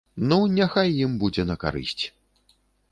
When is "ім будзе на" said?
1.03-1.55